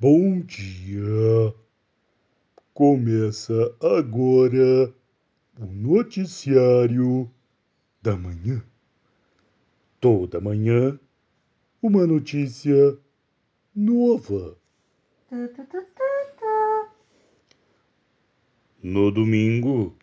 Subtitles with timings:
[0.00, 1.52] Bom dia!
[2.72, 4.94] Começa agora
[5.58, 7.28] o Noticiário
[8.00, 8.62] da Manhã.
[10.00, 10.96] Toda manhã,
[11.82, 12.96] uma notícia
[13.74, 14.56] nova.
[18.80, 19.96] No domingo,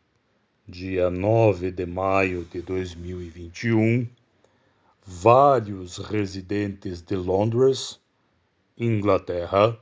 [0.67, 4.05] dia 9 de maio de 2021,
[5.05, 8.01] vários residentes de Londres,
[8.77, 9.79] Inglaterra,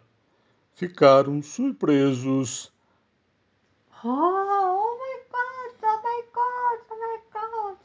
[0.76, 2.72] ficaram surpresos
[4.06, 7.78] Oh, oh my god, oh my god, oh my god.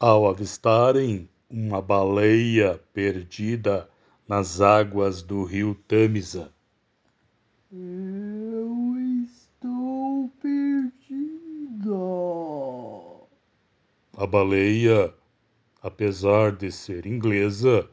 [0.00, 3.88] ao avistarem uma baleia perdida
[4.26, 6.50] nas águas do rio Tâmisa.
[7.70, 11.92] Eu estou perdida.
[14.16, 15.12] A baleia,
[15.82, 17.88] apesar de ser inglesa,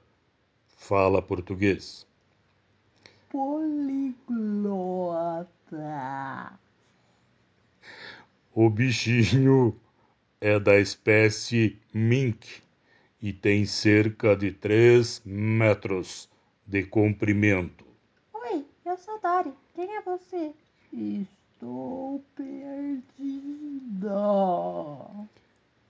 [0.68, 2.08] fala português.
[3.30, 4.20] Poliglota.
[8.56, 9.80] O bichinho
[10.42, 12.64] é da espécie mink
[13.22, 16.28] e tem cerca de 3 metros
[16.66, 17.86] de comprimento.
[18.34, 19.54] Oi, eu sou Dori.
[19.76, 20.52] Quem é você?
[20.92, 22.50] Estou perdida.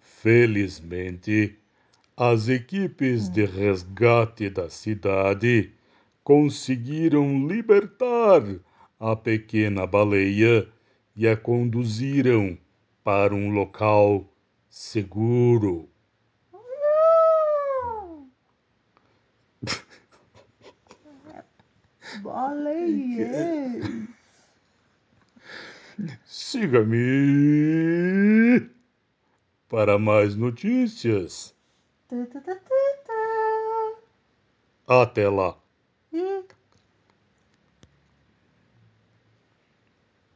[0.02, 1.58] Felizmente,
[2.18, 5.72] as equipes de resgate da cidade
[6.24, 8.42] conseguiram libertar
[9.00, 10.68] a pequena baleia
[11.16, 12.58] e a conduziram
[13.04, 14.32] para um local
[14.70, 15.90] seguro.
[16.54, 18.30] Não!
[22.22, 24.10] Baleiês.
[26.26, 27.00] Siga-me
[29.68, 31.56] para mais notícias.
[34.88, 35.58] Até lá.